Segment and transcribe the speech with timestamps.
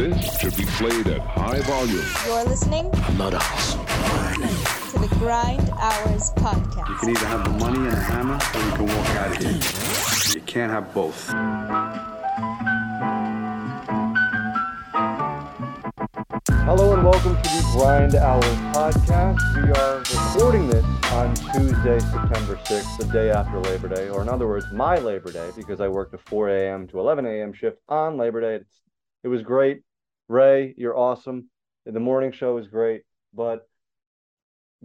[0.00, 2.02] This should be played at high volume.
[2.24, 3.74] You're listening Not us.
[4.92, 6.88] to the Grind Hours podcast.
[6.88, 9.36] You can either have the money and a hammer, or you can walk out of
[9.36, 9.60] here.
[10.34, 11.28] You can't have both.
[16.64, 19.38] Hello and welcome to the Grind Hours podcast.
[19.62, 24.30] We are recording this on Tuesday, September 6th, the day after Labor Day, or in
[24.30, 26.88] other words, my Labor Day, because I worked a 4 a.m.
[26.88, 27.52] to 11 a.m.
[27.52, 28.54] shift on Labor Day.
[28.54, 28.80] It's,
[29.24, 29.82] it was great.
[30.30, 31.50] Ray, you're awesome.
[31.86, 33.02] The morning show is great,
[33.34, 33.68] but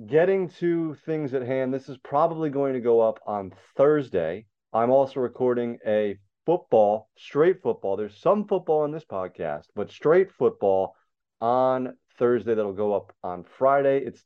[0.08, 4.48] getting to things at hand, this is probably going to go up on Thursday.
[4.74, 7.96] I'm also recording a football, straight football.
[7.96, 10.96] There's some football in this podcast, but straight football
[11.40, 14.04] on Thursday that'll go up on Friday.
[14.04, 14.24] It's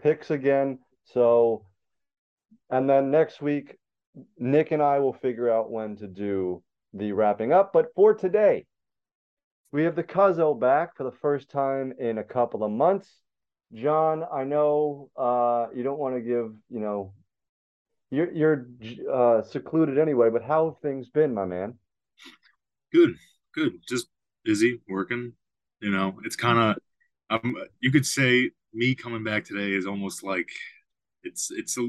[0.00, 0.78] picks again.
[1.02, 1.64] So,
[2.70, 3.76] and then next week,
[4.38, 6.62] Nick and I will figure out when to do
[6.94, 7.72] the wrapping up.
[7.72, 8.66] But for today,
[9.72, 13.08] we have the Cuzzo back for the first time in a couple of months.
[13.74, 17.14] John, I know uh, you don't want to give, you know,
[18.10, 18.66] you're you're
[19.10, 21.78] uh, secluded anyway, but how have things been, my man?
[22.92, 23.14] Good,
[23.54, 23.72] good.
[23.88, 24.08] Just
[24.44, 25.32] busy working.
[25.80, 27.54] You know, it's kind of um.
[27.80, 30.50] You could say me coming back today is almost like
[31.22, 31.88] it's it's a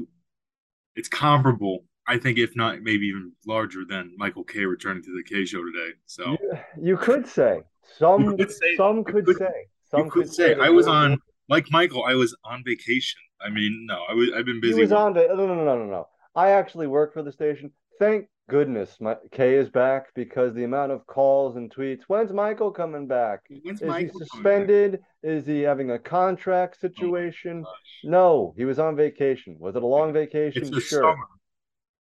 [0.96, 1.84] it's comparable.
[2.06, 5.62] I think if not maybe even larger than Michael Kay returning to the Kay show
[5.62, 5.92] today.
[6.06, 7.60] So You, you could say
[7.98, 11.18] some could say- some could, could- say some could say that I was on
[11.48, 12.04] like Michael.
[12.04, 13.20] I was on vacation.
[13.40, 14.76] I mean, no, I was I've been busy.
[14.76, 16.08] He was on the no no no no no.
[16.34, 17.70] I actually work for the station.
[17.98, 22.02] Thank goodness my Kay is back because the amount of calls and tweets.
[22.08, 23.40] When's Michael coming back?
[23.62, 25.00] When's Is Michael he suspended?
[25.22, 27.62] Is he having a contract oh situation?
[27.62, 27.70] Gosh.
[28.04, 29.56] no, he was on vacation.
[29.58, 30.62] Was it a long vacation?
[30.62, 31.02] It's the sure.
[31.02, 31.26] summer.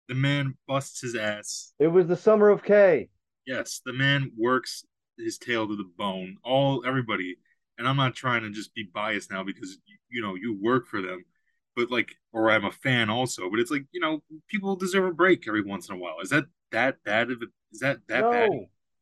[0.07, 1.73] The man busts his ass.
[1.79, 3.09] It was the summer of Kay.
[3.45, 4.83] Yes, the man works
[5.17, 6.37] his tail to the bone.
[6.43, 7.37] All everybody,
[7.77, 9.77] and I'm not trying to just be biased now because
[10.09, 11.23] you know you work for them,
[11.75, 13.49] but like, or I'm a fan also.
[13.49, 16.15] But it's like you know, people deserve a break every once in a while.
[16.21, 17.45] Is that that bad of a?
[17.71, 18.49] Is that that no, bad?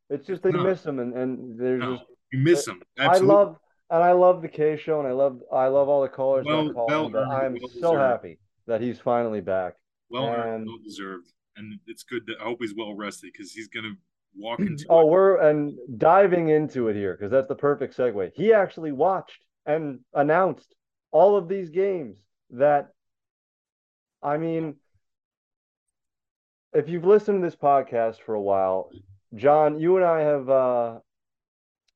[0.10, 0.64] it's just they No.
[0.64, 2.82] miss him and and there's No, just you miss them.
[2.98, 3.58] I love
[3.90, 6.68] and I love the Kay show and I love I love all the callers Well-
[6.68, 9.76] that call well him, I'm well so happy that he's finally back.
[10.10, 13.52] well earned, and- well deserved, and it's good that I hope he's well rested because
[13.52, 13.94] he's gonna
[14.36, 14.86] walk into.
[14.90, 15.08] Oh, it.
[15.12, 18.32] we're and diving into it here because that's the perfect segue.
[18.36, 20.74] He actually watched and announced
[21.12, 22.18] all of these games
[22.52, 22.90] that
[24.22, 24.76] I mean
[26.74, 28.90] if you've listened to this podcast for a while,
[29.36, 31.00] John, you and I have uh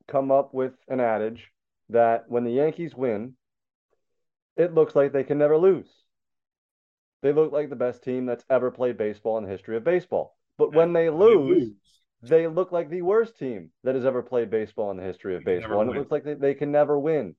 [0.08, 1.52] come up with an adage
[1.90, 3.34] that when the Yankees win,
[4.56, 5.90] it looks like they can never lose.
[7.22, 10.38] They look like the best team that's ever played baseball in the history of baseball.
[10.58, 11.74] But when they lose, they
[12.24, 15.58] look like the worst team that has ever played baseball in the history of They
[15.60, 15.82] baseball.
[15.82, 17.36] And it looks like they, they can never win.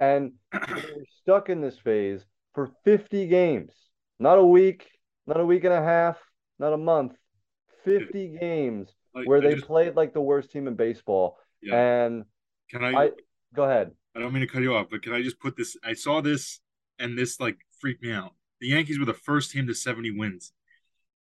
[0.00, 3.72] And they're stuck in this phase for 50 games.
[4.18, 4.88] Not a week,
[5.26, 6.16] not a week and a half,
[6.58, 7.12] not a month.
[7.84, 11.38] 50 games Like, where I they just- played like the worst team in baseball.
[11.60, 12.04] yeah.
[12.04, 12.24] And
[12.70, 12.92] Can I?
[13.04, 13.10] I
[13.54, 13.90] go ahead.
[14.14, 15.76] I don't mean to cut you off, but can I just put this?
[15.82, 16.60] I saw this
[16.98, 18.34] and this like freaked me out.
[18.60, 20.52] The Yankees were the first team to 70 wins.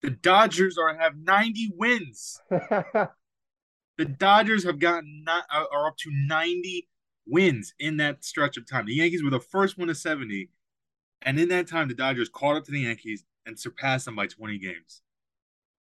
[0.02, 2.40] The Dodgers are have 90 wins.
[3.98, 6.88] The Dodgers have gotten not are up to 90
[7.26, 8.86] wins in that stretch of time.
[8.86, 10.50] The Yankees were the first one to 70,
[11.22, 14.28] and in that time, the Dodgers caught up to the Yankees and surpassed them by
[14.28, 15.02] 20 games.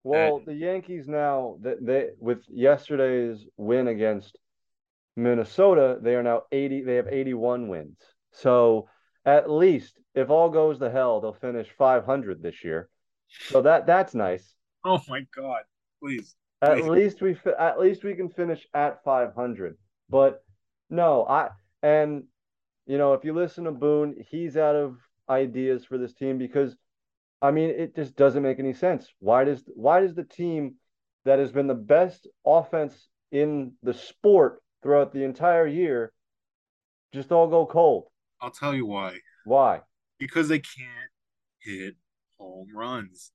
[0.04, 4.38] Well, the Yankees now that they with yesterday's win against
[5.16, 7.98] Minnesota, they are now 80 they have 81 wins.
[8.30, 8.88] So
[9.24, 12.88] at least if all goes to hell, they'll finish 500 this year.
[13.48, 14.54] So that that's nice.
[14.84, 15.62] Oh my God!
[16.02, 16.88] Please, At Please.
[16.88, 19.76] least we at least we can finish at 500.
[20.08, 20.44] But
[20.90, 21.50] no, I
[21.82, 22.24] and
[22.86, 24.98] you know, if you listen to Boone, he's out of
[25.28, 26.76] ideas for this team because
[27.40, 29.08] I mean, it just doesn't make any sense.
[29.18, 30.76] Why does why does the team
[31.24, 36.12] that has been the best offense in the sport throughout the entire year
[37.12, 38.04] just all go cold?
[38.40, 39.18] I'll tell you why.
[39.44, 39.80] Why?
[40.18, 41.10] Because they can't
[41.60, 41.96] hit
[42.44, 43.32] home runs.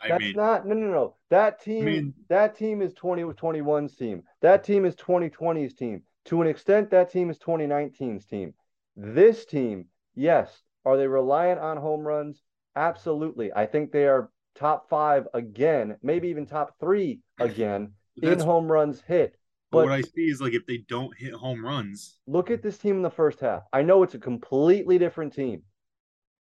[0.00, 1.16] I That's mean, not no no no.
[1.30, 4.22] That team mean- that team is 20 21's team.
[4.42, 6.02] That team is 2020's team.
[6.26, 8.52] To an extent, that team is 2019's team.
[8.96, 12.42] This team, yes, are they reliant on home runs?
[12.74, 13.52] Absolutely.
[13.54, 17.92] I think they are top five again, maybe even top three again
[18.22, 19.36] in home runs hit.
[19.70, 22.62] but But what I see is like if they don't hit home runs, look at
[22.62, 23.62] this team in the first half.
[23.72, 25.62] I know it's a completely different team.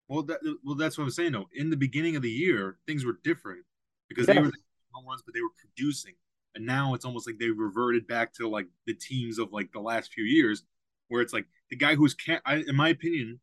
[0.08, 1.48] Well, that well, that's what I'm saying though.
[1.54, 3.64] In the beginning of the year, things were different
[4.08, 4.50] because they were
[4.92, 6.14] home runs, but they were producing.
[6.54, 9.80] and now it's almost like they reverted back to like the teams of like the
[9.80, 10.62] last few years,
[11.08, 13.40] where it's like the guy who's ca- I, in my opinion,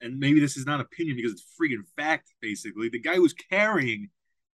[0.00, 2.34] and maybe this is not opinion because it's freaking fact.
[2.40, 4.10] Basically, the guy who's carrying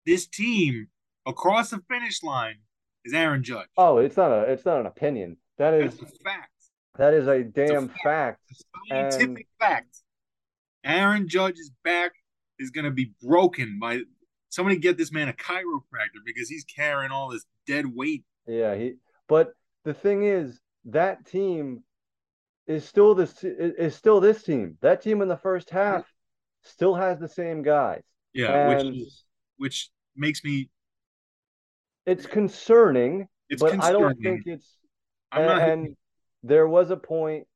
[0.07, 0.89] this team
[1.27, 2.57] across the finish line
[3.05, 3.69] is Aaron Judge.
[3.77, 5.37] Oh, it's not a it's not an opinion.
[5.59, 6.51] That is That's a fact.
[6.97, 8.03] that is a damn fact.
[8.03, 8.41] fact.
[8.51, 10.03] It's a scientific And- fact.
[10.87, 12.13] Aaron Judge's back
[12.59, 14.01] is going to be broken by
[14.49, 14.79] somebody.
[14.79, 18.25] Get this man a chiropractor because he's carrying all this dead weight.
[18.47, 18.95] Yeah, he.
[19.29, 19.53] But
[19.85, 21.83] the thing is, that team
[22.69, 24.79] is still this is still this team.
[24.81, 26.05] That team in the first half
[26.63, 28.03] still has the same guys.
[28.33, 29.25] Yeah, And- which is,
[29.57, 30.71] which makes me.
[32.07, 34.79] It's concerning, It's but I don't think it's.
[35.33, 35.69] I'm and, not.
[35.69, 35.97] and
[36.45, 37.49] there was a point,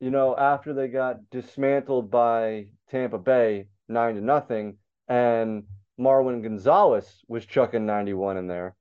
[0.00, 4.76] you know, after they got dismantled by Tampa Bay nine to nothing,
[5.08, 5.64] and
[5.98, 8.76] Marwin Gonzalez was chucking 91 in there,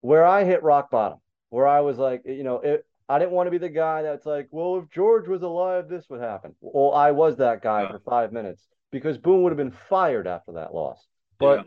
[0.00, 1.18] where I hit rock bottom,
[1.50, 4.26] where I was like, you know, it, I didn't want to be the guy that's
[4.26, 6.54] like, well, if George was alive, this would happen.
[6.60, 7.92] Well, I was that guy Yeah.
[7.92, 11.06] for five minutes because Boone would have been fired after that loss.
[11.38, 11.66] But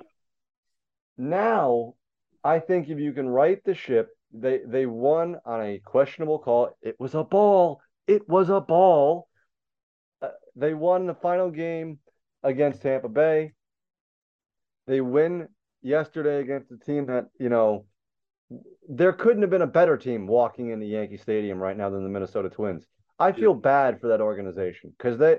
[1.18, 1.96] now
[2.44, 6.76] I think if you can right the ship, they they won on a questionable call.
[6.82, 7.82] It was a ball.
[8.07, 9.28] It was a ball.
[10.22, 12.00] Uh, they won the final game
[12.44, 13.54] against Tampa Bay.
[14.88, 15.48] They win
[15.81, 17.86] yesterday against a team that, you know,
[18.88, 22.04] there couldn't have been a better team walking in the Yankee Stadium right now than
[22.04, 22.86] the Minnesota Twins.
[23.18, 25.38] I feel bad for that organization because they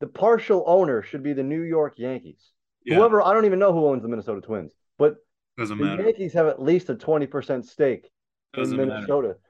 [0.00, 2.52] the partial owner should be the New York Yankees.
[2.84, 5.16] yeah, Whoever I don't even know who owns the Minnesota Twins, but
[5.56, 6.02] doesn't the matter.
[6.02, 8.10] Yankees have at least a 20% stake
[8.52, 9.40] Doesn't in matter.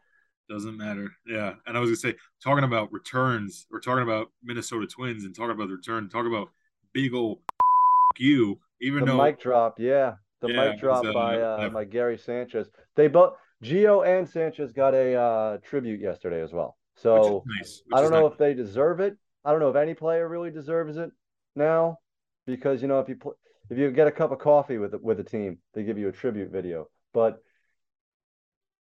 [0.48, 1.10] Doesn't matter.
[1.26, 1.54] Yeah.
[1.66, 5.52] And I was gonna say, talking about returns, or talking about Minnesota Twins and talking
[5.52, 6.50] about the return, talk about
[6.92, 7.40] big old
[8.18, 10.14] you, even The though mic drop, yeah.
[10.40, 12.68] The Yeah, mic drop uh, by uh, by Gary Sanchez.
[12.96, 16.76] They both Gio and Sanchez got a uh, tribute yesterday as well.
[16.96, 17.82] So nice.
[17.92, 18.32] I don't know nice.
[18.32, 19.16] if they deserve it.
[19.44, 21.10] I don't know if any player really deserves it
[21.56, 21.98] now,
[22.46, 23.36] because you know if you pl-
[23.70, 26.12] if you get a cup of coffee with with a team, they give you a
[26.12, 26.88] tribute video.
[27.12, 27.38] But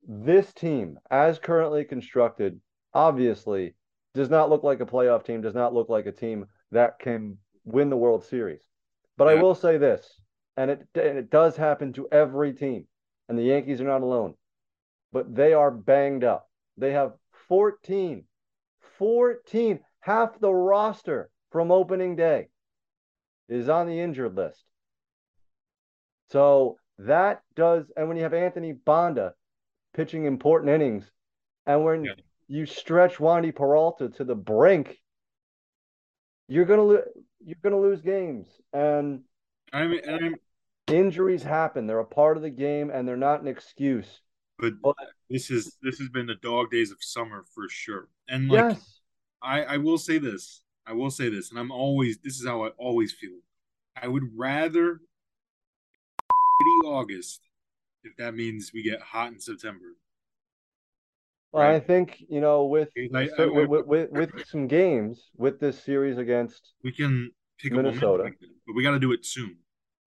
[0.08, 2.60] this team, as currently constructed,
[2.94, 3.76] obviously
[4.14, 5.42] does not look like a playoff team.
[5.42, 8.62] Does not look like a team that can win the World Series.
[9.18, 10.20] But I will say this,
[10.58, 12.88] and it and it does happen to every team,
[13.28, 14.34] and the Yankees are not alone.
[15.12, 16.50] But they are banged up.
[16.78, 17.14] They have
[17.48, 18.24] 14
[19.00, 22.50] 14, half the roster from opening day
[23.48, 24.64] is on the injured list.
[26.30, 29.34] So that does, and when you have Anthony Banda
[29.94, 31.10] pitching important innings,
[31.66, 32.14] and when Yeah.
[32.48, 35.02] you stretch Wandy Peralta to the brink,
[36.48, 38.48] you're gonna lo- you're gonna lose games.
[38.74, 39.24] And
[39.72, 40.36] I mean, I'm,
[40.88, 44.22] injuries happen; they're a part of the game, and they're not an excuse.
[44.58, 44.96] but But-
[45.30, 48.10] this is this has been the dog days of summer for sure.
[48.28, 49.02] And like yes,
[49.42, 50.64] I, I will say this.
[50.86, 53.40] I will say this, and I'm always this is how I always feel.
[53.96, 55.00] I would rather
[56.86, 57.49] August
[58.04, 59.86] if that means we get hot in September.
[61.52, 65.82] Well, I think you know with I- I- with, with, with some games with this
[65.84, 66.74] series against.
[66.84, 68.24] We can pick Minnesota.
[68.24, 69.58] like that, but we got to do it soon.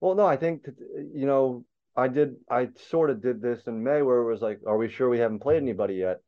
[0.00, 0.66] Well, no, I think
[1.14, 1.64] you know
[1.96, 4.88] I did I sort of did this in May where it was like, are we
[4.88, 6.18] sure we haven't played anybody yet?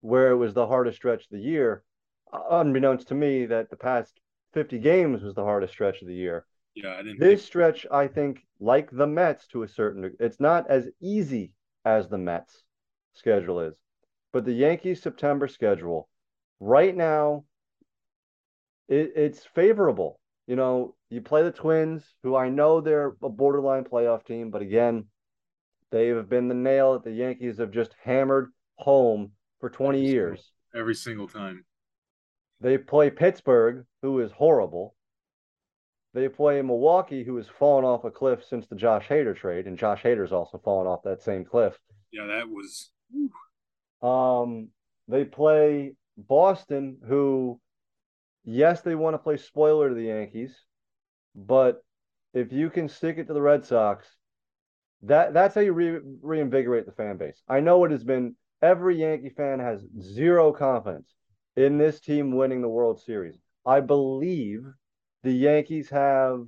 [0.00, 1.82] Where it was the hardest stretch of the year,
[2.32, 4.12] uh, unbeknownst to me that the past
[4.52, 6.46] 50 games was the hardest stretch of the year.
[6.74, 7.20] Yeah, I didn't.
[7.20, 10.88] This think, stretch, I think, like the Mets to a certain degree, it's not as
[11.00, 11.52] easy
[11.84, 12.64] as the Mets
[13.12, 13.74] schedule is,
[14.32, 16.08] but the Yankees September schedule
[16.60, 17.44] right now,
[18.88, 20.18] it, it's favorable.
[20.46, 24.62] You know, you play the Twins, who I know they're a borderline playoff team, but
[24.62, 25.06] again,
[25.90, 30.06] they have been the nail that the Yankees have just hammered home for 20 Every
[30.08, 30.52] single- years.
[30.74, 31.64] every single time.
[32.60, 34.94] They play Pittsburgh, who is horrible.
[36.14, 39.76] They play Milwaukee, who has fallen off a cliff since the Josh Hader trade, and
[39.76, 41.76] Josh Hader's also fallen off that same cliff.
[42.12, 42.90] Yeah, that was
[44.00, 44.68] Um,
[45.08, 47.60] they play Boston, who,
[48.44, 50.56] yes, they want to play spoiler to the Yankees,
[51.34, 51.82] but
[52.32, 54.06] if you can stick it to the Red Sox,
[55.02, 57.42] that that's how you re- reinvigorate the fan base.
[57.48, 61.12] I know it has been every Yankee fan has zero confidence
[61.56, 63.36] in this team winning the World Series.
[63.66, 64.64] I believe
[65.24, 66.46] the Yankees have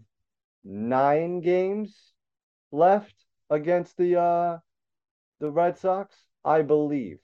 [0.65, 2.13] nine games
[2.71, 3.15] left
[3.51, 4.59] against the uh
[5.41, 6.15] the Red Sox.
[6.45, 7.19] I believe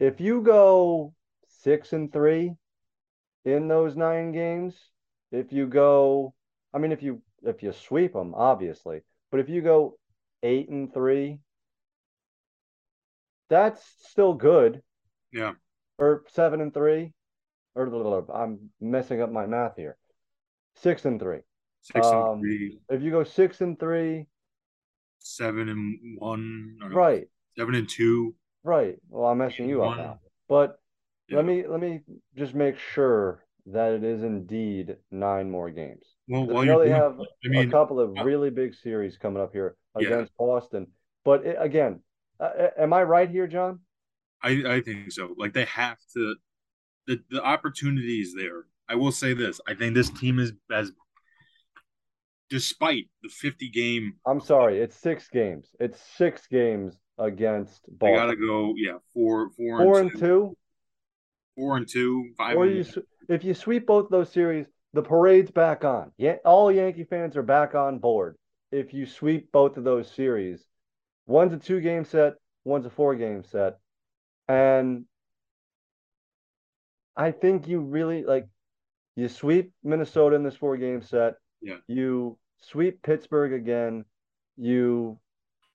[0.00, 1.12] if you go
[1.48, 2.54] six and three
[3.44, 4.74] in those nine games,
[5.30, 6.34] if you go,
[6.72, 9.98] I mean, if you if you sweep them, obviously, but if you go
[10.42, 11.40] eight and three
[13.48, 14.82] that's still good.
[15.32, 15.52] Yeah.
[15.98, 17.12] Or seven and three,
[17.74, 19.96] or I'm messing up my math here.
[20.80, 21.40] Six and three.
[21.80, 24.26] Six Um, and three, If you go six and three,
[25.18, 28.34] seven and one, right, Seven and two.
[28.62, 28.96] right.
[29.08, 30.20] Well, I'm messing you up now.
[30.48, 30.80] But
[31.28, 31.36] Yeah.
[31.36, 32.02] let me let me
[32.36, 36.04] just make sure that it is indeed nine more games.
[36.28, 39.42] Well, while they doing- have I mean, a couple of uh, really big series coming
[39.42, 40.06] up here Yeah.
[40.08, 40.92] against Boston.
[41.24, 42.02] But it, again,
[42.40, 43.80] uh, am I right here, John?
[44.42, 45.34] I I think so.
[45.36, 46.36] Like they have to.
[47.06, 48.66] The the opportunity is there.
[48.88, 49.60] I will say this.
[49.68, 50.92] I think this team is as,
[52.50, 55.68] despite the 50 game, I'm sorry, it's six games.
[55.78, 58.14] It's six games against they Boston.
[58.16, 58.74] gotta go.
[58.76, 60.56] Yeah, four four, Four and, and two, two.
[61.56, 62.56] four and two, five.
[62.56, 66.12] Or and you, s- if you sweep both those series, the parade's back on.
[66.16, 68.36] Yeah, all Yankee fans are back on board.
[68.72, 70.64] If you sweep both of those series,
[71.26, 73.78] one's a two game set, one's a four game set,
[74.48, 75.04] and
[77.16, 78.46] I think you really like
[79.18, 81.34] you sweep Minnesota in this four game set.
[81.60, 81.78] Yeah.
[81.88, 84.04] You sweep Pittsburgh again.
[84.56, 85.18] You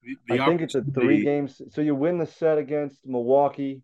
[0.02, 1.62] The, I think it's a three games.
[1.72, 3.82] So you win the set against Milwaukee.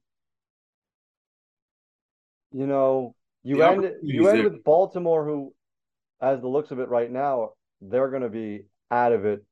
[2.54, 4.50] You know, you end you end there.
[4.50, 5.54] with Baltimore, who,
[6.22, 7.50] as the looks of it right now,
[7.82, 9.44] they're going to be out of it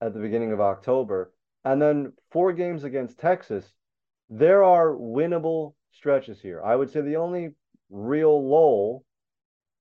[0.00, 1.32] at the beginning of October,
[1.64, 3.72] and then four games against Texas.
[4.28, 6.60] There are winnable stretches here.
[6.60, 7.54] I would say the only
[7.94, 9.04] real lull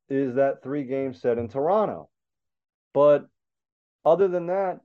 [0.07, 2.09] is that three game set in Toronto,
[2.93, 3.25] but
[4.05, 4.79] other than that,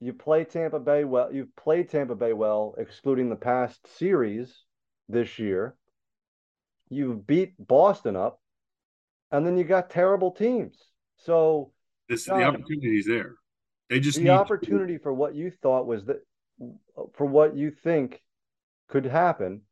[0.00, 1.32] you play Tampa Bay well.
[1.32, 4.62] You've played Tampa Bay well, excluding the past series
[5.08, 5.74] this year.
[6.88, 8.40] You've beat Boston up,
[9.32, 10.76] and then you got terrible teams.
[11.16, 11.72] So
[12.08, 13.34] This the John, opportunity is there.
[13.90, 16.24] They just the need to- opportunity for what you thought was that
[17.14, 18.22] for what you think
[18.88, 19.62] could happen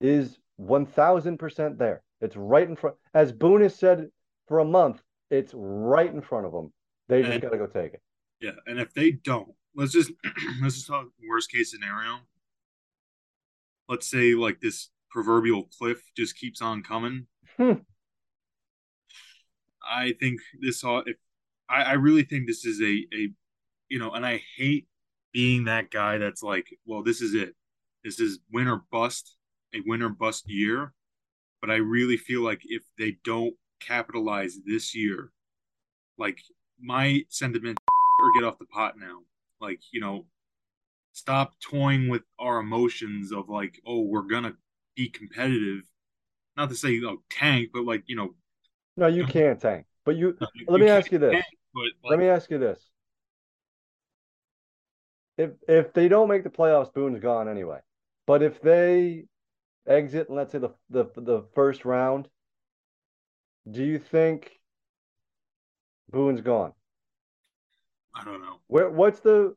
[0.00, 2.02] is 1000% there.
[2.20, 2.96] It's right in front.
[3.12, 4.08] As Boone has said
[4.48, 6.72] for a month, it's right in front of them.
[7.08, 8.02] They just got to go take it.
[8.40, 10.10] Yeah, and if they don't, let's just
[10.62, 12.20] let's just talk worst case scenario.
[13.88, 17.26] Let's say like this proverbial cliff just keeps on coming.
[17.58, 17.72] Hmm.
[19.86, 21.02] I think this all.
[21.06, 21.16] If
[21.68, 23.28] I, I really think this is a a,
[23.88, 24.86] you know, and I hate
[25.32, 27.54] being that guy that's like, well, this is it.
[28.02, 29.36] This is win or bust,
[29.74, 30.92] a winner bust year.
[31.60, 35.30] But I really feel like if they don't capitalize this year,
[36.18, 36.40] like
[36.80, 37.78] my sentiment
[38.20, 39.20] or get off the pot now.
[39.60, 40.26] Like, you know,
[41.12, 44.54] stop toying with our emotions of like, oh, we're gonna
[44.94, 45.82] be competitive.
[46.56, 48.34] Not to say oh tank, but like, you know,
[48.96, 49.86] No, you can't tank.
[50.04, 51.32] But you you let me ask you this.
[51.32, 52.80] tank, but Let me ask you this.
[55.36, 57.80] If if they don't make the playoffs, Boone's gone anyway.
[58.26, 59.24] But if they
[59.86, 62.28] exit, and let's say the the the first round,
[63.70, 64.60] do you think
[66.10, 66.72] Boone's gone?
[68.14, 68.60] I don't know.
[68.66, 69.54] Where what's the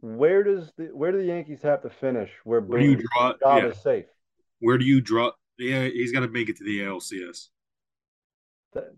[0.00, 3.32] where does the where do the Yankees have to finish where Where do you draw?
[3.40, 4.06] job Yeah, is safe?
[4.60, 5.30] where do you draw?
[5.58, 7.48] Yeah, he's got to make it to the ALCS.
[8.74, 8.94] That-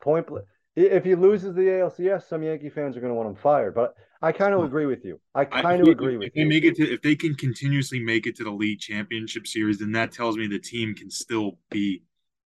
[0.00, 0.26] Point
[0.74, 3.74] if he loses the ALCS, some Yankee fans are going to want him fired.
[3.74, 5.20] But I kind of agree with you.
[5.34, 6.48] I kind of if- agree if with they you.
[6.48, 9.92] make it to if they can continuously make it to the league championship series, then
[9.92, 12.02] that tells me the team can still be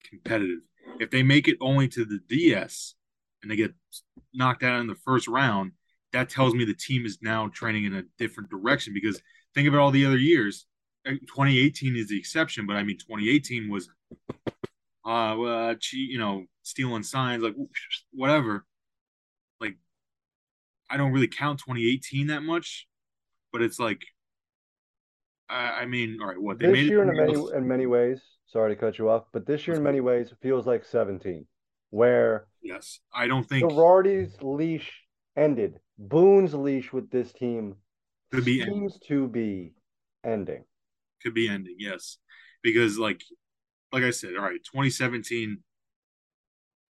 [0.03, 0.59] competitive.
[0.99, 2.95] If they make it only to the DS
[3.41, 3.73] and they get
[4.33, 5.73] knocked out in the first round,
[6.13, 8.93] that tells me the team is now training in a different direction.
[8.93, 9.21] Because
[9.53, 10.65] think about all the other years.
[11.05, 13.89] Uh, 2018 is the exception, but I mean 2018 was
[15.05, 17.55] uh well, you know, stealing signs like
[18.13, 18.65] whatever.
[20.89, 22.87] I don't really count 2018 that much,
[23.51, 24.03] but it's like,
[25.49, 27.85] I, I mean, all right, what they this made year it in many in many
[27.85, 31.45] ways sorry to cut you off but this year in many ways feels like 17
[31.89, 34.91] where Yes, I don't think Girardi's leash
[35.37, 35.79] ended.
[35.97, 37.75] Boone's leash with this team
[38.31, 39.73] Could be seems to be
[40.25, 40.65] ending.
[41.23, 41.75] Could be ending.
[41.79, 42.17] Yes,
[42.61, 43.23] because like,
[43.93, 45.59] like I said, all right, 2017,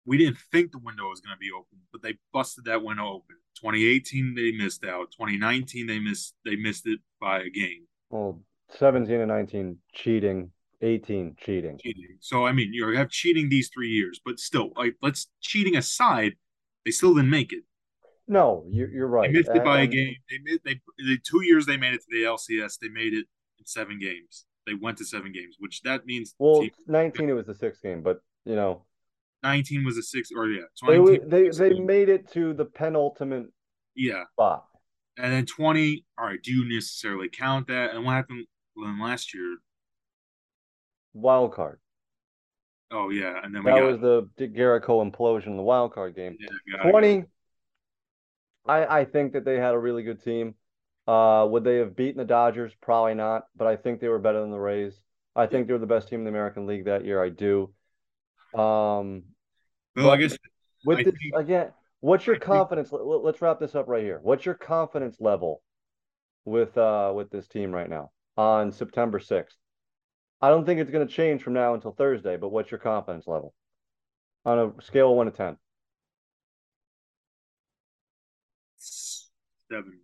[0.06, 3.08] we didn't think the window was going to be open, but they busted that window
[3.08, 3.36] open.
[3.56, 5.10] 2018, they missed out.
[5.12, 7.86] 2019, they missed they missed it by a game.
[8.10, 10.50] well 17 and 19 cheating
[10.82, 12.16] 18 cheating cheating.
[12.20, 16.34] So I mean, you have cheating these three years, but still, like let's cheating aside,
[16.84, 17.64] they still didn't make it.
[18.28, 20.16] no you're, you're right They missed it by a game.
[20.30, 22.78] They they the two years they made it to the LCS.
[22.80, 23.26] They made it
[23.58, 24.44] in seven games.
[24.66, 27.82] They went to seven games, which that means well team- 19 it was the sixth
[27.82, 28.85] game but you know
[29.46, 33.46] nineteen was a six or yeah, they they they made it to the penultimate
[33.94, 34.24] yeah.
[34.32, 34.66] spot
[35.16, 37.94] And then 20, all right, do you necessarily count that?
[37.94, 39.58] And what happened last year?
[41.14, 41.80] Wild card.
[42.90, 43.40] Oh, yeah.
[43.42, 46.36] And then we That got was the Dick Garrico implosion in the wild card game.
[46.66, 47.24] yeah, 20
[48.66, 50.54] I, I think that they had a really good team.
[51.06, 52.72] Uh, would they have beaten the Dodgers?
[52.80, 55.00] Probably not, but I think they were better than the Rays.
[55.36, 57.22] I think they were the best team in the American League that year.
[57.22, 57.72] I do.
[58.54, 59.24] Um,
[59.96, 60.36] Well, I guess
[60.84, 62.92] with I this think- again, what's your I confidence?
[62.92, 64.20] let- Let's wrap this up right here.
[64.22, 65.62] What's your confidence level
[66.44, 69.56] with uh with this team right now on September 6th?
[70.42, 73.26] I don't think it's going to change from now until Thursday, but what's your confidence
[73.26, 73.54] level
[74.44, 75.56] on a scale of 1 to 10?
[79.68, 79.98] seven,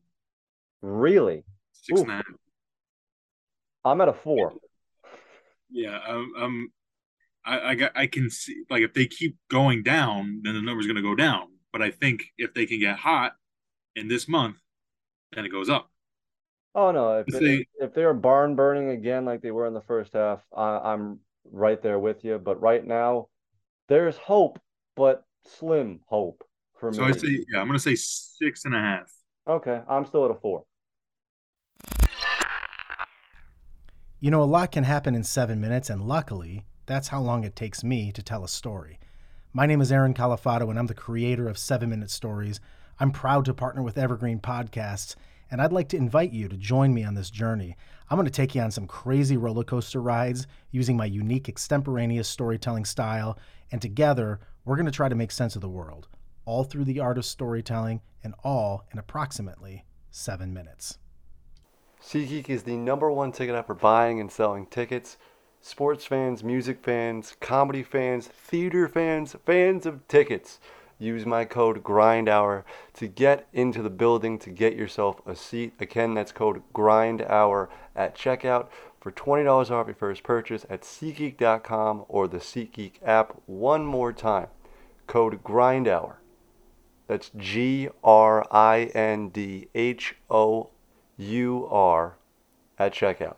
[0.81, 1.45] Really?
[1.73, 2.25] six a half.
[3.85, 4.53] I'm at a 4.
[5.71, 6.73] Yeah, um, um,
[7.45, 10.97] I, I I can see like if they keep going down, then the number's going
[10.97, 11.49] to go down.
[11.73, 13.33] But I think if they can get hot
[13.97, 14.57] in this month,
[15.33, 15.91] then it goes up.
[16.75, 17.19] Oh no!
[17.19, 19.81] If If they, they- if they are barn burning again like they were in the
[19.83, 21.21] first half, I, I'm
[21.51, 22.39] right there with you.
[22.39, 23.29] But right now,
[23.89, 24.59] there's hope,
[24.97, 26.45] but slim hope
[26.79, 26.97] for me.
[26.97, 27.05] So.
[27.05, 29.13] I say, yeah, I'm going to say six and a half.
[29.49, 30.65] Okay, I'm still at a four.
[34.21, 37.55] You know, a lot can happen in seven minutes, and luckily, that's how long it
[37.55, 38.99] takes me to tell a story.
[39.53, 42.61] My name is Aaron Califato, and I'm the creator of Seven Minute Stories.
[42.99, 45.15] I'm proud to partner with Evergreen Podcasts,
[45.51, 47.77] and I'd like to invite you to join me on this journey.
[48.11, 52.29] I'm going to take you on some crazy roller coaster rides using my unique extemporaneous
[52.29, 53.39] storytelling style,
[53.71, 56.09] and together, we're going to try to make sense of the world,
[56.45, 60.99] all through the art of storytelling, and all in approximately seven minutes.
[62.03, 65.17] SeatGeek is the number one ticket app for buying and selling tickets.
[65.64, 70.59] Sports fans, music fans, comedy fans, theater fans, fans of tickets.
[70.99, 72.64] Use my code GRINDHOUR
[72.95, 75.75] to get into the building to get yourself a seat.
[75.78, 82.26] Again, that's code GRINDHOUR at checkout for $20 off your first purchase at SeatGeek.com or
[82.26, 83.40] the SeatGeek app.
[83.46, 84.48] One more time,
[85.07, 86.16] code GRINDHOUR.
[87.07, 90.70] That's G R I N D H O
[91.18, 92.16] U R
[92.81, 93.37] at checkout.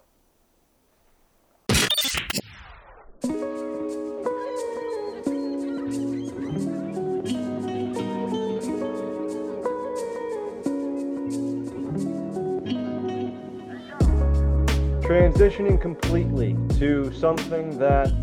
[15.34, 18.14] Transitioning completely to something that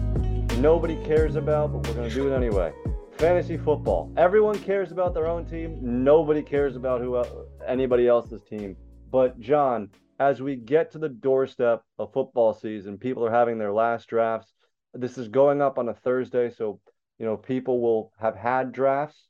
[0.60, 2.72] nobody cares about, but we're going to do it anyway.
[3.18, 4.10] Fantasy football.
[4.16, 5.78] Everyone cares about their own team.
[5.82, 7.22] Nobody cares about who
[7.68, 8.78] anybody else's team.
[9.12, 9.90] But John,
[10.22, 14.54] as we get to the doorstep of football season, people are having their last drafts.
[14.94, 16.80] This is going up on a Thursday, so
[17.20, 19.28] you know people will have had drafts.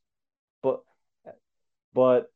[0.62, 0.82] But
[1.96, 2.32] but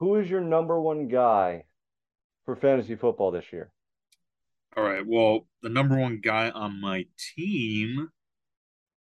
[0.00, 1.64] who is your number one guy
[2.44, 3.72] for fantasy football this year?
[4.76, 5.06] All right.
[5.06, 8.08] Well, the number one guy on my team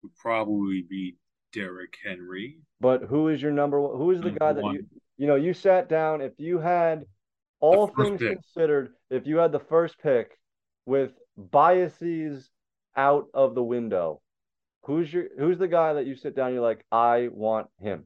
[0.04, 1.18] would probably be
[1.52, 2.60] Derrick Henry.
[2.80, 3.98] But who is your number one?
[3.98, 4.88] Who is the Number guy that you one.
[5.18, 6.22] you know you sat down?
[6.22, 7.06] If you had
[7.60, 8.34] all things pick.
[8.34, 10.38] considered, if you had the first pick
[10.86, 12.50] with biases
[12.96, 14.22] out of the window,
[14.84, 16.54] who's your who's the guy that you sit down?
[16.54, 18.04] You're like, I want him.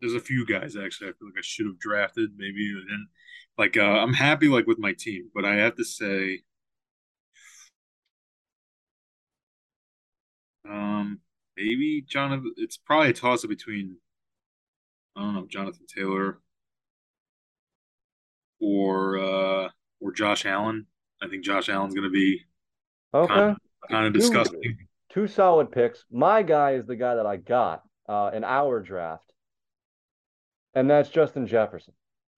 [0.00, 1.08] There's a few guys actually.
[1.08, 2.30] I feel like I should have drafted.
[2.36, 3.08] Maybe I didn't.
[3.56, 6.40] Like uh, I'm happy like with my team, but I have to say,
[10.68, 11.20] um,
[11.56, 12.52] maybe Jonathan.
[12.56, 13.96] It's probably a toss up between
[15.16, 16.40] I don't know Jonathan Taylor
[18.60, 19.68] or uh
[20.00, 20.86] or Josh Allen.
[21.22, 22.42] I think Josh Allen's going to be
[23.14, 23.56] Okay, kind
[23.88, 24.76] kind of Two- disgusting.
[25.10, 26.04] two solid picks.
[26.10, 29.32] My guy is the guy that I got uh, in our draft,
[30.74, 31.94] and that's Justin Jefferson.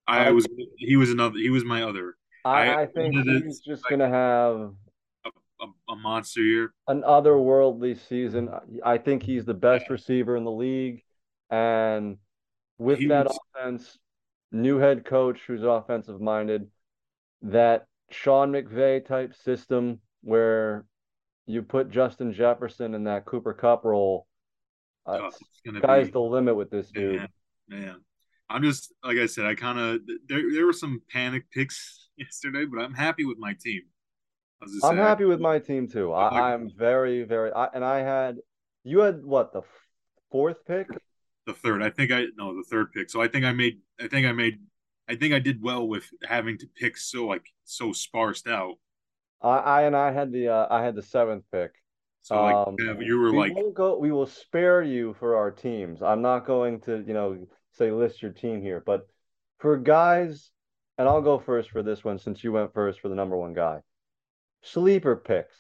[0.09, 0.47] I was
[0.79, 3.15] he was another he was my other I, I I think
[3.45, 4.73] he's just like- gonna have
[5.61, 6.75] a, a monster year.
[6.87, 8.51] an otherworldly season.
[8.85, 11.03] I think he's the best receiver in the league.
[11.51, 12.19] And
[12.79, 13.99] with He that was- offense,
[14.53, 16.69] new head coach who's offensive minded,
[17.41, 20.85] that Sean McVay type system where
[21.47, 24.27] you put Justin Jefferson in that Cooper Kupp role,
[25.07, 25.31] uh, Oh,
[25.79, 27.17] sky's be the limit with this dude.
[27.17, 27.29] man,
[27.69, 27.97] man.
[28.49, 29.45] I'm just like I said.
[29.47, 33.55] I kind of there there were some panic picks yesterday, but I'm happy with my
[33.55, 33.83] team.
[34.63, 36.13] I'm saying, happy with my team too.
[36.13, 38.39] I, I'm very, very, I, and I had,
[38.85, 39.61] you had what, the
[40.31, 40.89] fourth pick?
[41.47, 41.83] the third.
[41.83, 43.11] I think I no the third pick.
[43.11, 43.79] So I think I made.
[44.01, 44.59] I think I made.
[45.09, 48.75] I think I did well with having to pick so like so sparsed out.
[49.41, 51.73] I, I and I had the, uh, I had the seventh pick.
[52.23, 55.53] So like Um, yeah, you were we like go we will spare you for our
[55.53, 57.47] teams i'm not going to you know
[57.77, 59.07] say list your team here, but
[59.59, 60.51] for guys,
[60.99, 63.55] and I'll go first for this one since you went first for the number one
[63.55, 63.81] guy.
[64.63, 65.57] Sleeper picks,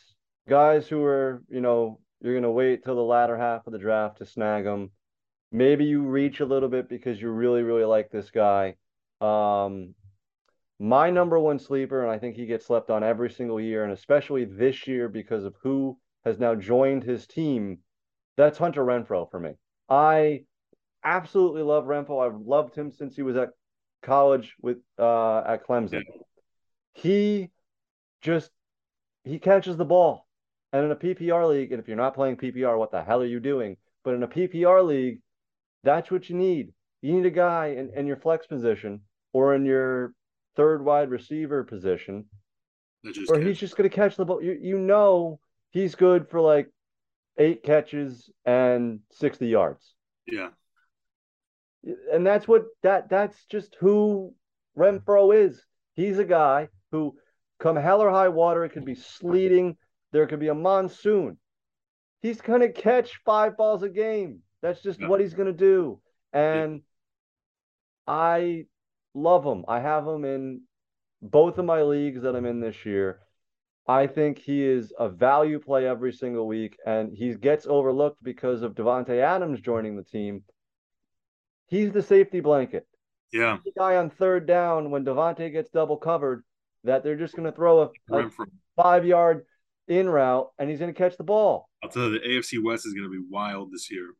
[0.49, 3.79] guys who are, you know, you're going to wait till the latter half of the
[3.79, 4.91] draft to snag them.
[5.53, 8.77] Maybe you reach a little bit because you really, really like this guy.
[9.21, 9.95] Um,
[10.79, 13.93] my number one sleeper, and I think he gets slept on every single year, and
[13.93, 17.79] especially this year because of who has now joined his team.
[18.37, 19.53] That's Hunter Renfrow for me.
[19.89, 20.45] I
[21.07, 22.27] absolutely love Renfrow.
[22.27, 23.51] I've loved him since he was at
[24.03, 26.03] college with uh, at Clemson.
[26.93, 27.51] He
[28.21, 28.51] just
[29.25, 30.27] he catches the ball,
[30.73, 33.27] and in a PPR league, and if you're not playing PPR, what the hell are
[33.27, 33.77] you doing?
[34.05, 35.21] But in a PPR league,
[35.85, 36.73] that's what you need.
[37.03, 39.01] You need a guy in, in your flex position
[39.33, 40.13] or in your
[40.57, 42.25] third wide receiver position,
[43.29, 44.43] or he's just going to catch the ball.
[44.43, 45.39] You, you know
[45.71, 46.69] he's good for like
[47.39, 49.95] eight catches and 60 yards.
[50.27, 50.49] Yeah.
[52.13, 54.35] And that's what that that's just who
[54.77, 55.65] Renfrow is.
[55.95, 57.17] He's a guy who
[57.59, 59.77] come hell or high water, it could be sleeting,
[60.13, 61.39] there could be a monsoon.
[62.21, 64.41] He's gonna catch five balls a game.
[64.63, 65.09] That's just yeah.
[65.09, 66.01] what he's gonna do.
[66.33, 66.83] And.
[68.07, 68.67] I
[69.15, 69.65] love him.
[69.67, 70.63] I have him in
[71.23, 73.21] both of my leagues that I'm in this year.
[73.89, 78.63] I think he is a value play every single week, and he gets overlooked because
[78.63, 80.43] of Davante Adams joining the team.
[81.67, 82.87] He's the safety blanket.
[83.33, 86.45] Yeah, the guy on third down when Davante gets double covered,
[86.85, 88.31] that they're just going to throw a, a
[88.77, 89.45] five yard
[89.89, 91.69] in route, and he's going to catch the ball.
[91.83, 94.15] I'll tell you, the AFC West is going to be wild this year.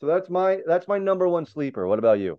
[0.00, 1.86] So that's my that's my number one sleeper.
[1.86, 2.38] What about you?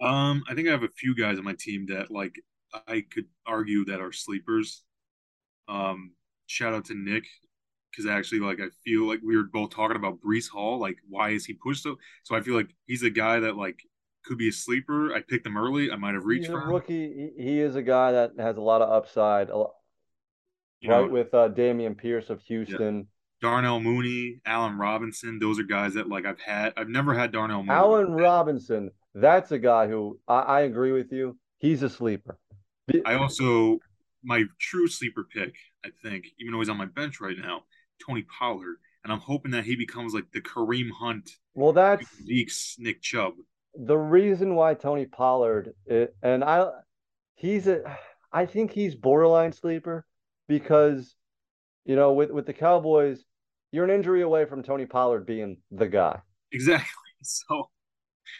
[0.00, 2.34] Um, I think I have a few guys on my team that like
[2.88, 4.82] I could argue that are sleepers.
[5.68, 6.12] Um,
[6.46, 7.24] shout out to Nick
[7.92, 10.80] because actually, like, I feel like we were both talking about Breece Hall.
[10.80, 11.96] Like, why is he pushed so?
[12.22, 13.82] So I feel like he's a guy that like
[14.24, 15.14] could be a sleeper.
[15.14, 15.90] I picked him early.
[15.90, 17.32] I might have reached he's for a rookie.
[17.36, 19.48] He is a guy that has a lot of upside.
[19.50, 19.72] Lot,
[20.84, 22.96] right know, with uh, Dameon Pierce of Houston.
[22.96, 23.02] Yeah.
[23.42, 26.72] Darnell Mooney, Allen Robinson, those are guys that like I've had.
[26.76, 27.76] I've never had Darnell Mooney.
[27.76, 31.36] Allen Robinson, that's a guy who I, I agree with you.
[31.58, 32.38] He's a sleeper.
[33.04, 33.78] I also
[34.22, 37.62] my true sleeper pick, I think, even though he's on my bench right now,
[38.04, 41.30] Tony Pollard, and I'm hoping that he becomes like the Kareem Hunt.
[41.54, 43.34] Well, that's Zeke's Nick Chubb.
[43.74, 46.68] The reason why Tony Pollard, it, and I,
[47.34, 47.82] he's a,
[48.32, 50.06] I think he's borderline sleeper
[50.48, 51.14] because,
[51.84, 53.24] you know, with with the Cowboys,
[53.70, 56.20] you're an injury away from Tony Pollard being the guy.
[56.52, 56.86] Exactly.
[57.24, 57.70] So,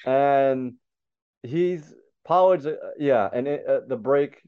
[0.04, 0.74] and
[1.44, 1.94] he's
[2.24, 4.42] Pollard's, uh, yeah, and it, uh, the break,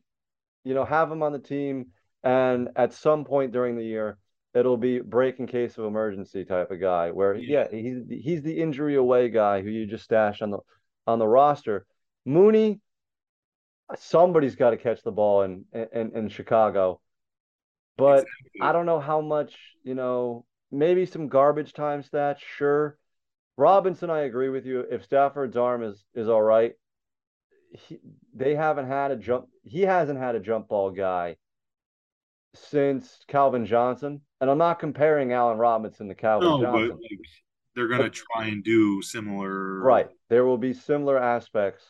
[0.64, 1.86] you know, have him on the team,
[2.24, 4.18] and at some point during the year,
[4.54, 7.10] it'll be break in case of emergency type of guy.
[7.10, 10.58] Where yeah, he's he's the injury away guy who you just stash on the
[11.06, 11.86] on the roster.
[12.24, 12.80] Mooney,
[13.96, 17.00] somebody's got to catch the ball in in, in Chicago,
[17.96, 18.60] but exactly.
[18.62, 19.54] I don't know how much.
[19.82, 22.96] You know, maybe some garbage time stats, sure.
[23.56, 24.80] Robinson, I agree with you.
[24.80, 26.72] If Stafford's arm is is all right,
[27.70, 27.98] he,
[28.34, 29.46] they haven't had a jump.
[29.64, 31.36] He hasn't had a jump ball guy
[32.54, 36.88] since Calvin Johnson, and I'm not comparing Allen Robinson to Calvin no, Johnson.
[36.88, 37.20] But like,
[37.74, 39.80] they're going to try and do similar.
[39.80, 40.08] Right.
[40.28, 41.84] There will be similar aspects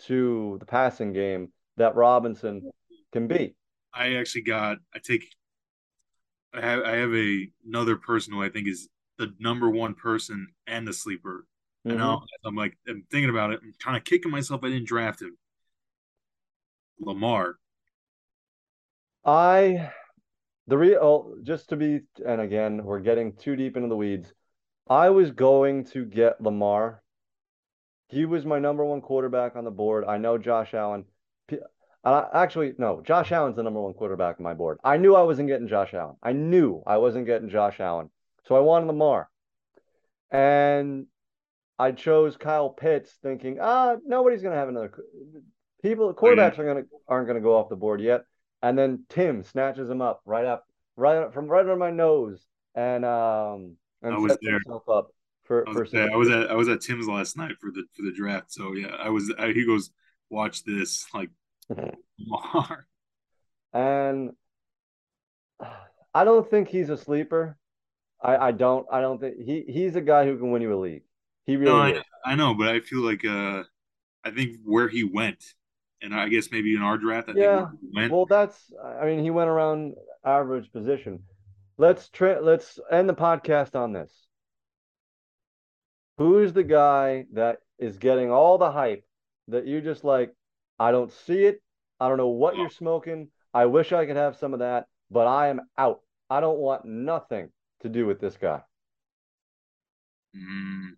[0.00, 2.70] to the passing game that Robinson
[3.12, 3.54] can be.
[3.94, 4.78] I actually got.
[4.94, 5.24] I take.
[6.52, 6.82] I have.
[6.82, 10.92] I have a another person who I think is the number one person and the
[10.92, 11.44] sleeper
[11.86, 12.00] Mm-hmm.
[12.00, 13.60] And I'm like, I'm thinking about it.
[13.62, 15.36] I'm kind of kicking myself I didn't draft him.
[17.00, 17.56] Lamar.
[19.24, 19.90] I,
[20.68, 24.32] the real, oh, just to be, and again, we're getting too deep into the weeds.
[24.88, 27.02] I was going to get Lamar.
[28.08, 30.04] He was my number one quarterback on the board.
[30.06, 31.06] I know Josh Allen.
[32.04, 34.78] Uh, actually, no, Josh Allen's the number one quarterback on my board.
[34.84, 36.16] I knew I wasn't getting Josh Allen.
[36.22, 38.10] I knew I wasn't getting Josh Allen.
[38.46, 39.28] So I wanted Lamar.
[40.30, 41.06] And
[41.78, 44.92] I chose Kyle Pitts, thinking, ah, nobody's going to have another.
[45.82, 48.22] People, quarterbacks are going to aren't going to go off the board yet.
[48.62, 50.66] And then Tim snatches him up right up,
[50.96, 52.44] right up, from right under my nose,
[52.74, 54.54] and um, and I was sets there.
[54.54, 55.08] himself up
[55.44, 56.12] for I was, for.
[56.12, 58.52] I was at I was at Tim's last night for the for the draft.
[58.52, 59.32] So yeah, I was.
[59.38, 59.90] I, he goes,
[60.30, 61.30] watch this, like,
[63.72, 64.30] and
[66.14, 67.56] I don't think he's a sleeper.
[68.20, 68.86] I, I don't.
[68.90, 71.04] I don't think he he's a guy who can win you a league.
[71.46, 71.92] He really.
[71.92, 73.62] No, I, I, know, but I feel like uh,
[74.24, 75.42] I think where he went,
[76.02, 77.66] and I guess maybe in our draft, I yeah.
[78.08, 78.72] Well, that's.
[78.84, 81.20] I mean, he went around average position.
[81.76, 84.12] Let's tra- let's end the podcast on this.
[86.18, 89.04] Who is the guy that is getting all the hype
[89.48, 90.34] that you just like,
[90.78, 91.62] I don't see it.
[92.00, 93.28] I don't know what you're smoking.
[93.54, 96.00] I wish I could have some of that, but I am out.
[96.28, 98.60] I don't want nothing to do with this guy.
[100.36, 100.90] Mm.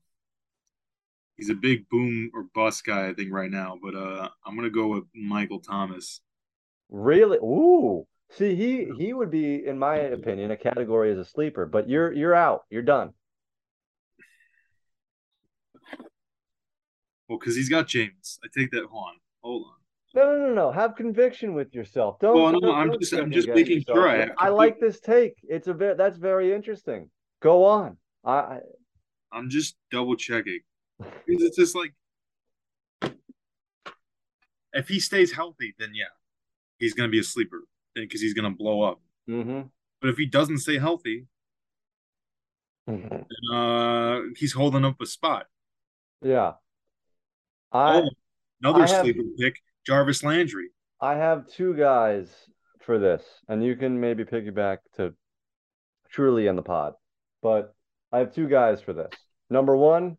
[1.40, 3.79] He's a big boom or bust guy, I think, right now.
[3.83, 6.20] But uh, I'm gonna go with Michael Thomas.
[6.90, 7.38] Really?
[7.38, 8.07] Ooh.
[8.33, 11.64] See, he he would be, in my opinion, a category as a sleeper.
[11.64, 12.64] But you're you're out.
[12.68, 13.14] You're done.
[17.29, 18.38] Well, because he's got James.
[18.44, 18.85] I take that.
[18.85, 19.14] Hold on.
[19.42, 19.74] Hold on.
[20.12, 20.70] No, no, no, no.
[20.72, 22.18] Have conviction with yourself.
[22.20, 22.35] Don't.
[22.37, 23.96] Well, no, don't- I'm don't just- I'm just making yourself.
[23.96, 25.35] sure I I like this take.
[25.44, 27.09] It's a very that's very interesting.
[27.40, 27.96] Go on.
[28.24, 28.59] I
[29.33, 30.61] I'm just double checking.
[31.26, 31.94] Because it's just like
[34.72, 36.04] if he stays healthy, then yeah,
[36.78, 37.62] he's gonna be a sleeper
[37.94, 39.00] because he's gonna blow up.
[39.28, 39.62] mm-hmm.
[40.00, 41.26] But if he doesn't stay healthy,
[42.88, 45.46] uh, he's holding up a spot.
[46.22, 46.52] Yeah.
[47.72, 48.08] I oh,
[48.62, 50.70] another I have- sleeper pick, Jarvis Landry.
[51.00, 52.28] I have two guys
[52.80, 55.14] for this, and you can maybe piggyback to
[56.10, 56.94] truly in the pod,
[57.42, 57.74] but
[58.12, 59.10] I have two guys for this.
[59.48, 60.18] Number one,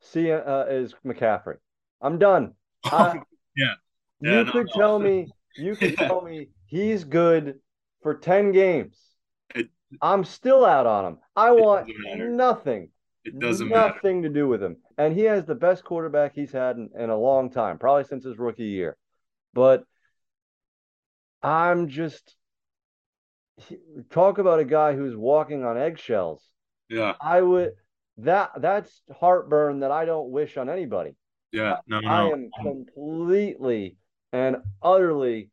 [0.00, 1.56] see uh, is McCaffrey.
[2.00, 2.54] I'm done.
[2.84, 3.20] I-
[3.56, 3.74] Yeah.
[4.20, 4.80] you no, could no.
[4.80, 6.08] tell me, you could Yeah.
[6.08, 7.60] tell me he's good
[8.02, 8.98] for 10 games.
[9.54, 9.68] It-
[10.00, 11.18] I'm still out on him.
[11.36, 12.90] I want nothing,
[13.24, 13.94] It doesn't matter.
[13.94, 14.76] nothing to do with him.
[14.96, 18.24] And he has the best quarterback he's had in, in a long time, probably since
[18.24, 18.96] his rookie year.
[19.52, 19.84] But
[21.42, 22.34] I'm just
[24.10, 26.42] talk about a guy who's walking on eggshells.
[26.88, 27.72] Yeah, I would
[28.24, 31.14] that that's heartburn that I don't wish on anybody.
[31.52, 31.76] yeah.
[31.86, 33.96] No, no, I am completely
[34.32, 35.50] and utterly.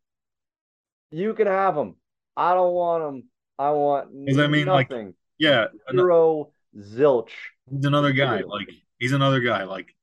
[1.11, 1.95] You can have them.
[2.35, 3.23] I don't want them.
[3.57, 5.13] I want Does that mean, like, nothing.
[5.39, 7.29] Yeah, ano- Zero zilch.
[7.71, 8.41] he's another guy.
[8.41, 9.63] Like he's another guy.
[9.63, 9.95] Like,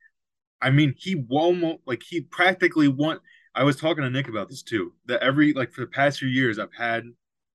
[0.61, 3.21] I mean, he almost like he practically won.
[3.55, 4.93] I was talking to Nick about this too.
[5.07, 7.05] That every like for the past few years, I've had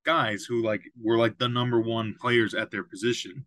[0.06, 3.46] guys who like were like the number one players at their position,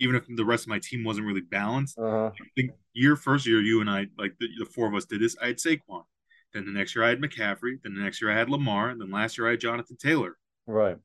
[0.00, 1.98] even if the rest of my team wasn't really balanced.
[1.98, 2.30] Uh-huh.
[2.34, 5.20] I think year first year, you and I, like the, the four of us did
[5.20, 5.36] this.
[5.40, 6.04] I had Saquon.
[6.52, 7.78] Then the next year I had McCaffrey.
[7.82, 8.90] Then the next year I had Lamar.
[8.90, 10.36] And then last year I had Jonathan Taylor.
[10.66, 10.96] Right.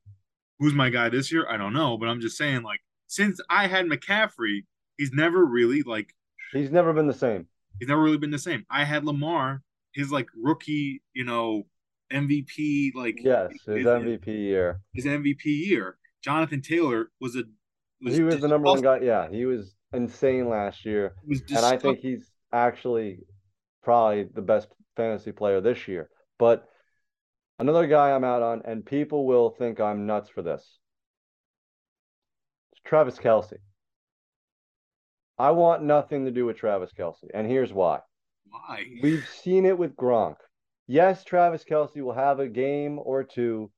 [0.59, 1.47] Who's my guy this year?
[1.49, 4.65] I don't know, but I'm just saying, like, since I had McCaffrey,
[4.97, 6.13] he's never really like
[6.53, 7.47] He's never been the same.
[7.79, 8.65] he's never really been the same.
[8.69, 9.61] I had Lamar,
[9.93, 11.63] his like rookie, you know,
[12.11, 14.81] MVP, like Yes, his his, MVP year.
[14.93, 15.97] his MVP year.
[16.23, 17.43] Jonathan Taylor was a
[18.01, 18.99] He was the number one guy.
[19.01, 21.13] Yeah, he was insane last year.
[21.27, 23.19] And I think he's actually
[23.83, 26.09] probably the best fantasy player this year.
[26.37, 26.65] But
[27.57, 30.79] another guy I'm out on, and people will think I'm nuts for this.
[32.71, 33.57] It's Travis Kelce.
[35.37, 37.99] I want nothing to do with Travis Kelce, and here's why.
[38.49, 38.83] why.
[39.01, 40.35] We've seen it with Gronk.
[40.87, 43.71] Yes, Travis Kelce will have a game or two,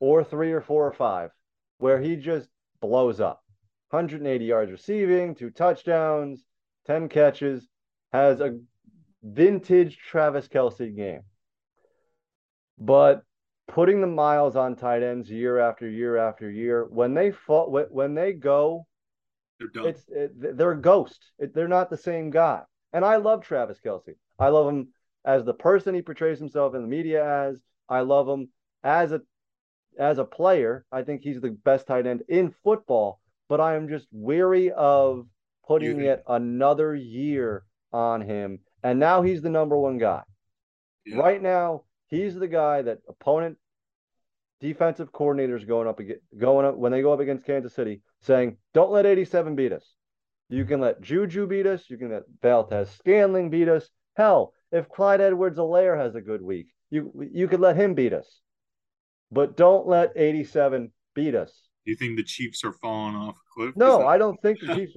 [0.00, 1.30] or three or four or five,
[1.78, 2.48] where he just
[2.82, 3.42] blows up.
[3.90, 6.44] 180 yards receiving, two touchdowns,
[6.86, 7.68] 10 catches,
[8.12, 8.58] has a
[9.22, 11.22] vintage Travis Kelce game.
[12.78, 13.22] But
[13.68, 18.14] putting the miles on tight ends year after year after year, when they fall, when
[18.14, 18.86] they go,
[19.58, 19.86] They're done.
[19.86, 21.20] it's it, they're a ghost.
[21.38, 22.62] It, they're not the same guy.
[22.92, 24.16] And I love Travis Kelce.
[24.38, 24.88] I love him
[25.24, 27.62] as the person he portrays himself in the media as.
[27.88, 28.48] I love him
[28.82, 29.20] as a
[29.98, 30.84] as a player.
[30.92, 33.20] I think he's the best tight end in football.
[33.48, 35.26] But I am just weary of
[35.66, 38.60] putting You- yet another year on him.
[38.82, 40.22] And now he's the number one guy.
[41.04, 41.18] Yeah.
[41.18, 43.58] Right now, he's the guy that opponent
[44.60, 48.56] defensive coordinators going up against, going up when they go up against Kansas City, saying,
[48.72, 49.96] "Don't let 87 beat us.
[50.48, 51.90] You can let Juju beat us.
[51.90, 53.90] You can let Valdes-Scantling beat us.
[54.14, 58.40] Hell, if Clyde Edwards-Helaire has a good week, you you could let him beat us.
[59.32, 61.50] But don't let 87 beat us.
[61.86, 63.76] Do you think the Chiefs are falling off a cliff?
[63.76, 64.92] No, that- I don't think the Chiefs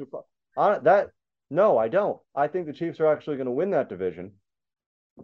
[0.58, 1.10] are that.
[1.50, 2.20] No, I don't.
[2.36, 4.34] I think the Chiefs are actually going to win that division,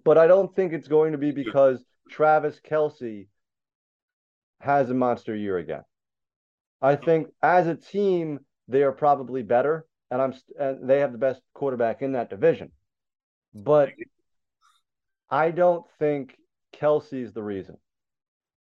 [0.05, 3.27] but I don't think it's going to be because Travis Kelce
[4.61, 5.81] has a monster year again.
[6.81, 11.17] I think as a team they are probably better, and I'm and they have the
[11.17, 12.71] best quarterback in that division,
[13.53, 13.89] but
[15.29, 16.35] I don't think
[16.73, 17.77] Kelce's the reason.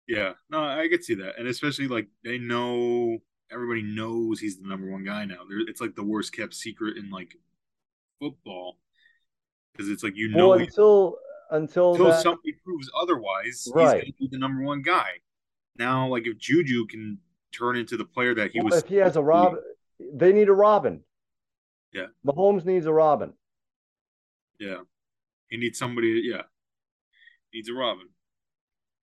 [0.08, 3.18] Yeah, no, I could see that, and especially like they know
[3.52, 5.40] everybody knows he's the number one guy now.
[5.50, 7.36] There, it's like the worst kept secret in like
[8.20, 8.78] football
[9.72, 11.18] because it's like you know Well, until
[11.52, 14.04] until until that, somebody proves otherwise, Right.
[14.04, 15.10] he's gonna be the number one guy.
[15.78, 17.18] Now, like if Juju can
[17.52, 19.56] turn into the player that he Well, was, if he has a supposed to Rob,
[20.14, 21.04] they need a Robin.
[21.94, 22.08] Yeah.
[22.26, 23.34] Mahomes needs a Robin.
[24.60, 24.82] Yeah,
[25.50, 26.22] he needs somebody.
[26.24, 26.44] Yeah,
[27.54, 28.08] needs a Robin.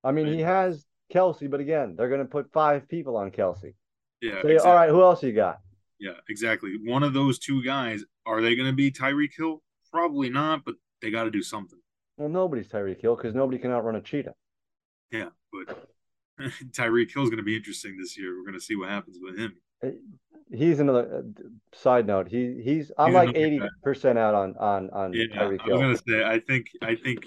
[0.05, 3.75] I mean, he has Kelce, but again, they're going to put five people on Kelce.
[4.21, 4.43] Yeah.
[4.43, 4.59] Say, exactly.
[4.59, 5.61] all right, who else you got?
[5.99, 6.77] Yeah, exactly.
[6.85, 8.05] One of those two guys.
[8.27, 9.63] Are they going to be Tyreek Hill?
[9.91, 11.79] Probably not, but they got to do something.
[12.17, 14.35] Well, nobody's Tyreek Hill because nobody can outrun a cheetah.
[15.11, 15.89] Yeah, but
[16.71, 18.37] Tyreek Hill's going to be interesting this year.
[18.37, 19.55] We're going to see what happens with him.
[20.51, 21.43] He's another uh,
[21.77, 22.29] side note.
[22.29, 25.81] He he's I'm He's like eighty percent out on on on Yeah, Tyreek I was
[25.81, 26.25] going to say.
[26.25, 26.67] I think.
[26.83, 27.25] I think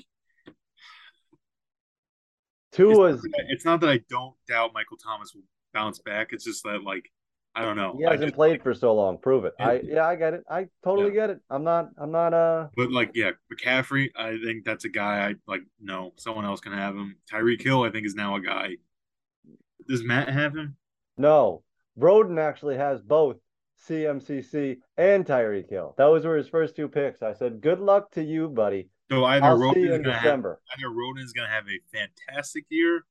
[2.75, 5.99] Two it's, was not that- it's not that I don't doubt Michael Thomas will bounce
[5.99, 6.29] back.
[6.31, 7.09] It's just that like
[7.57, 7.95] I don't know.
[7.97, 9.17] he hasn't just- played for so long.
[9.17, 9.53] Prove it.
[9.59, 9.67] Yeah.
[9.67, 10.43] I yeah, I get it.
[10.49, 11.39] I totally get it.
[11.49, 15.35] I'm not I'm not uh But like, yeah, McCaffrey, I think that's a guy I
[15.47, 15.61] like.
[15.81, 17.15] No, someone else can have him.
[17.31, 18.75] Tyreek Hill, I think, is now a guy.
[19.88, 20.75] Does Matt have him?
[21.17, 21.61] no.
[21.97, 23.38] Broden actually has both
[23.88, 25.95] CMCC and Tyreek Hill.
[25.97, 27.21] Those were his first two picks.
[27.21, 28.89] I said, good luck to you, buddy.
[29.12, 32.65] So either I'll Roden is gonna have either Roden is going to have a fantastic
[32.70, 33.06] year,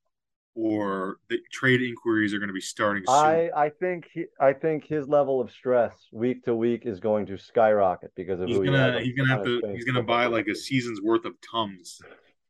[0.55, 3.15] or the trade inquiries are going to be starting soon.
[3.15, 7.27] I I think he, I think his level of stress week to week is going
[7.27, 10.27] to skyrocket because of he's who gonna has he's gonna have to he's gonna buy
[10.27, 12.01] like a season's worth of tums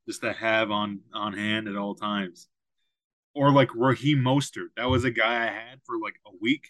[0.08, 2.48] just to have on on hand at all times.
[3.34, 4.68] Or like Raheem Mostert.
[4.76, 6.68] That was a guy I had for like a week.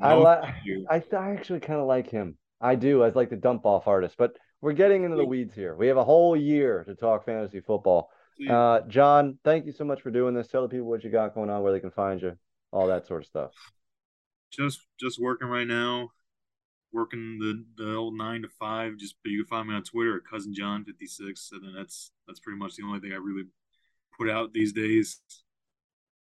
[0.00, 0.42] I No like.
[0.42, 1.12] thank.
[1.12, 2.36] I, I actually kind of like him.
[2.60, 3.02] I do.
[3.02, 5.74] I like the dump off artist, but we're getting into the weeds here.
[5.74, 8.10] We have a whole year to talk fantasy football.
[8.48, 10.48] Uh, John, thank you so much for doing this.
[10.48, 12.36] Tell the people what you got going on, where they can find you,
[12.72, 13.50] all that sort of stuff.
[14.50, 16.10] just just working right now,
[16.92, 18.96] working the the old nine to five.
[18.96, 21.74] Just but you can find me on Twitter at cousin John fifty six, and then
[21.74, 23.44] that's that's pretty much the only thing I really
[24.18, 25.20] put out these days.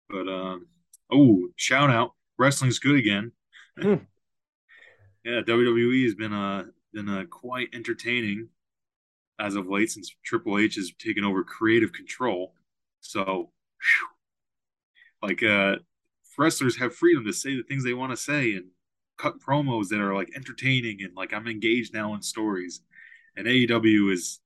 [0.10, 0.68] But um,
[1.12, 3.32] oh, shout out, wrestling's good again.
[3.80, 3.96] Hmm.
[5.26, 8.50] yeah, WWE has been uh been uh, quite entertaining
[9.40, 12.54] as of late since Triple H has taken over creative control.
[13.02, 14.08] So, whew,
[15.22, 15.78] like uh
[16.38, 18.66] wrestlers have freedom to say the things they want to say and
[19.18, 22.82] cut promos that are like entertaining and like I'm engaged now in stories.
[23.36, 24.40] And AEW is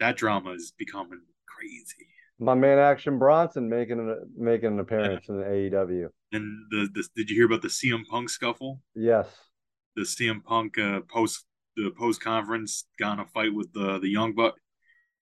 [0.00, 2.08] that drama is becoming crazy.
[2.38, 6.08] My man, Action Bronson, making an making an appearance in the AEW.
[6.32, 8.80] And the, the did you hear about the CM Punk scuffle?
[8.94, 9.28] Yes.
[9.96, 14.08] The CM Punk uh, post the post conference got in a fight with the the
[14.08, 14.56] Young Buck.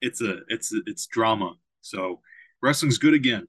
[0.00, 1.54] It's a it's a, it's drama.
[1.80, 2.20] So
[2.60, 3.46] wrestling's good again.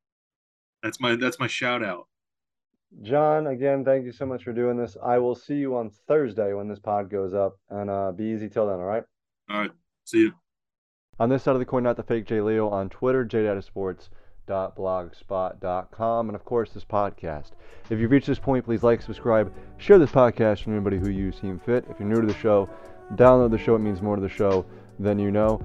[0.82, 2.08] that's my that's my shout out.
[3.02, 4.96] John, again, thank you so much for doing this.
[5.04, 8.48] I will see you on Thursday when this pod goes up, and uh, be easy
[8.48, 8.76] till then.
[8.76, 9.02] All right.
[9.50, 9.70] All right,
[10.04, 10.32] see you.
[11.18, 13.24] On this side of the coin, not the fake J Leo on Twitter,
[14.46, 17.50] jdatasports.blogspot.com, and of course this podcast.
[17.90, 21.32] If you've reached this point, please like, subscribe, share this podcast with anybody who you
[21.32, 21.84] seem fit.
[21.90, 22.68] If you're new to the show,
[23.14, 23.74] download the show.
[23.76, 24.66] It means more to the show
[24.98, 25.60] than you know.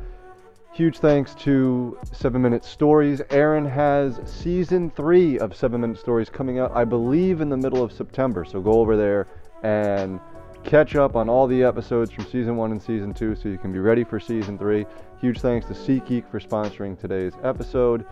[0.74, 3.22] Huge thanks to 7 Minute Stories.
[3.30, 7.84] Aaron has season three of 7 Minute Stories coming out, I believe, in the middle
[7.84, 8.46] of September.
[8.46, 9.28] So go over there
[9.64, 10.20] and
[10.64, 13.74] catch up on all the episodes from season one and season two so you can
[13.74, 14.86] be ready for season three.
[15.20, 18.06] Huge thanks to SeatGeek for sponsoring today's episode.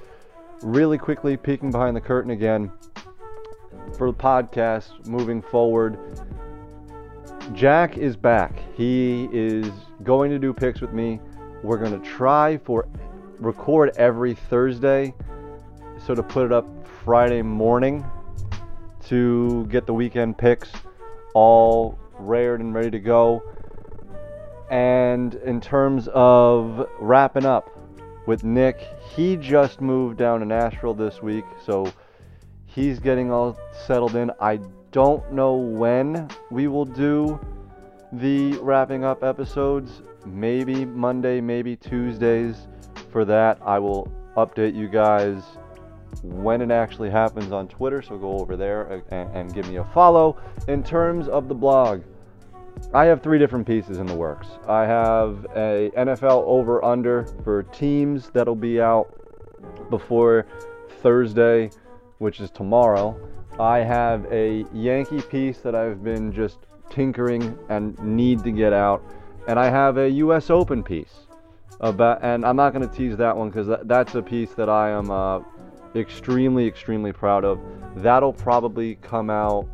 [0.61, 2.69] Really quickly, peeking behind the curtain again
[3.97, 5.97] for the podcast moving forward.
[7.53, 8.61] Jack is back.
[8.75, 9.69] He is
[10.03, 11.21] going to do picks with me.
[11.63, 12.89] We're going to try for
[13.39, 15.13] record every Thursday,
[16.05, 16.67] so to put it up
[17.05, 18.05] Friday morning
[19.05, 20.69] to get the weekend picks
[21.33, 23.41] all rared and ready to go.
[24.69, 27.78] And in terms of wrapping up
[28.25, 28.79] with Nick,
[29.15, 31.91] he just moved down to Nashville this week, so
[32.65, 34.31] he's getting all settled in.
[34.39, 34.59] I
[34.91, 37.39] don't know when we will do
[38.11, 40.01] the wrapping up episodes.
[40.25, 42.67] Maybe Monday, maybe Tuesdays.
[43.11, 45.41] For that, I will update you guys
[46.23, 48.01] when it actually happens on Twitter.
[48.01, 50.37] So go over there and, and give me a follow.
[50.67, 52.01] In terms of the blog,
[52.93, 54.47] I have three different pieces in the works.
[54.67, 59.13] I have a NFL over under for teams that'll be out
[59.89, 60.47] before
[61.01, 61.69] Thursday,
[62.17, 63.19] which is tomorrow.
[63.59, 66.59] I have a Yankee piece that I've been just
[66.89, 69.03] tinkering and need to get out,
[69.47, 70.49] and I have a U.S.
[70.49, 71.27] Open piece
[71.81, 72.23] about.
[72.23, 74.89] And I'm not going to tease that one because that, that's a piece that I
[74.89, 75.41] am uh,
[75.95, 77.59] extremely, extremely proud of.
[77.97, 79.67] That'll probably come out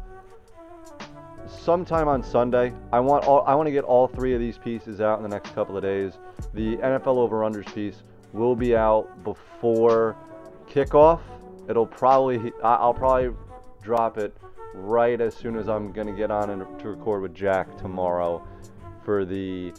[1.47, 2.73] sometime on Sunday.
[2.91, 5.29] I want all, I want to get all three of these pieces out in the
[5.29, 6.13] next couple of days.
[6.53, 10.15] The NFL over unders piece will be out before
[10.69, 11.21] kickoff.
[11.69, 13.35] It'll probably I'll probably
[13.81, 14.35] drop it
[14.73, 18.45] right as soon as I'm gonna get on and to record with Jack tomorrow
[19.03, 19.73] for the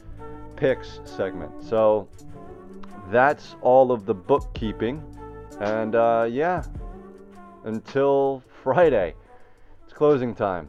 [0.56, 1.52] picks segment.
[1.62, 2.08] So
[3.10, 5.02] that's all of the bookkeeping.
[5.60, 6.64] And uh, yeah,
[7.64, 9.14] until Friday,
[9.84, 10.68] it's closing time.